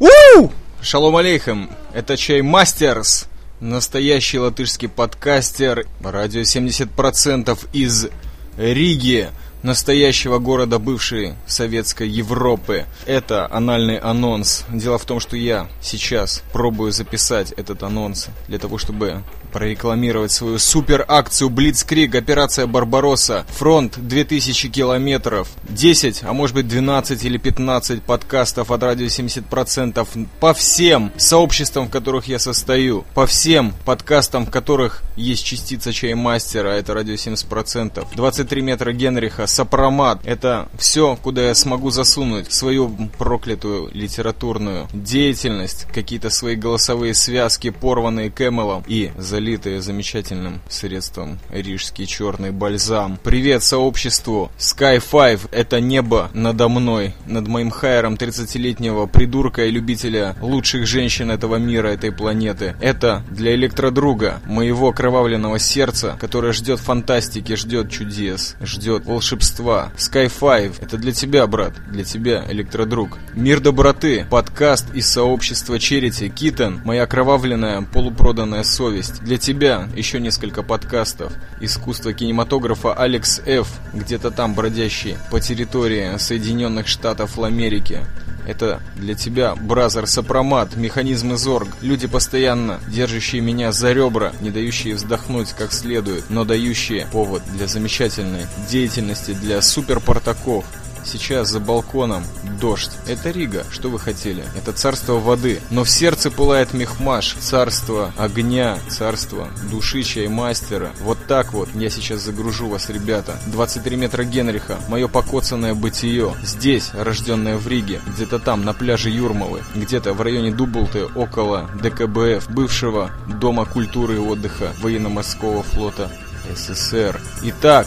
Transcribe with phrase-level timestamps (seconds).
[0.00, 0.50] У!
[0.80, 3.26] Шалом алейхам, это Чай Мастерс,
[3.60, 8.08] настоящий латышский подкастер, радио 70% из
[8.56, 9.30] Риги,
[9.62, 12.86] настоящего города бывшей советской Европы.
[13.06, 14.64] Это анальный анонс.
[14.70, 19.22] Дело в том, что я сейчас пробую записать этот анонс для того, чтобы
[19.52, 27.24] прорекламировать свою супер акцию Блицкриг, операция Барбаросса, фронт 2000 километров, 10, а может быть 12
[27.24, 33.74] или 15 подкастов от радио 70% по всем сообществам, в которых я состою, по всем
[33.84, 41.16] подкастам, в которых есть частица чаймастера, это радио 70%, 23 метра Генриха, сопромат, это все,
[41.22, 49.12] куда я смогу засунуть свою проклятую литературную деятельность, какие-то свои голосовые связки, порванные Кэмелом и
[49.18, 53.18] за залитые замечательным средством рижский черный бальзам.
[53.24, 54.52] Привет сообществу!
[54.58, 61.30] Sky 5— это небо надо мной, над моим хайером 30-летнего придурка и любителя лучших женщин
[61.30, 62.76] этого мира, этой планеты.
[62.80, 69.41] Это для электродруга, моего окровавленного сердца, которое ждет фантастики, ждет чудес, ждет волшебства.
[69.42, 73.18] Sky 5— это для тебя, брат, для тебя, электродруг.
[73.34, 80.62] Мир доброты, подкаст из сообщества Черити, Китон, моя окровавленная полупроданная совесть для тебя еще несколько
[80.62, 81.32] подкастов.
[81.60, 83.68] Искусство кинематографа Алекс Ф.
[83.92, 88.00] Где-то там бродящий по территории Соединенных Штатов Америки.
[88.46, 94.94] Это для тебя, бразер Сопромат, механизмы Зорг, люди постоянно держащие меня за ребра, не дающие
[94.94, 100.64] вздохнуть как следует, но дающие повод для замечательной деятельности для суперпортаков,
[101.04, 102.24] Сейчас за балконом
[102.60, 102.92] дождь.
[103.06, 103.64] Это Рига.
[103.70, 104.44] Что вы хотели?
[104.56, 105.60] Это царство воды.
[105.70, 107.36] Но в сердце пылает мехмаш.
[107.40, 108.78] Царство огня.
[108.88, 110.90] Царство души чаймастера.
[111.00, 113.38] Вот так вот я сейчас загружу вас, ребята.
[113.46, 114.78] 23 метра Генриха.
[114.88, 116.34] Мое покоцанное бытие.
[116.42, 118.00] Здесь, рожденное в Риге.
[118.14, 119.62] Где-то там, на пляже Юрмалы.
[119.74, 126.10] Где-то в районе Дублты, около ДКБФ, бывшего Дома культуры и отдыха военно-морского флота
[126.54, 127.20] СССР.
[127.42, 127.86] Итак,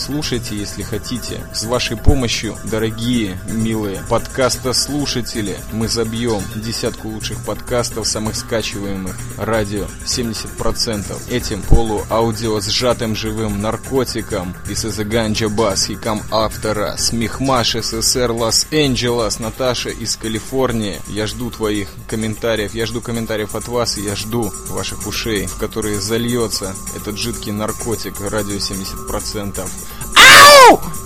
[0.00, 1.42] Слушайте, если хотите.
[1.52, 11.30] С вашей помощью, дорогие, милые подкаста-слушатели, мы забьем десятку лучших подкастов, самых скачиваемых радио 70%.
[11.30, 19.90] Этим полуаудио сжатым живым наркотиком из Ганджа Бас и Кам Автора, Смехмаш СССР Лос-Анджелес, Наташа
[19.90, 20.98] из Калифорнии.
[21.08, 25.58] Я жду твоих комментариев, я жду комментариев от вас, и я жду ваших ушей, в
[25.58, 29.68] которые зальется этот жидкий наркотик радио 70%.
[30.40, 30.99] No!